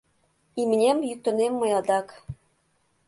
—Имнем 0.61 0.97
йӱктынем 1.09 1.53
мый 1.59 1.71
адак. 1.79 2.07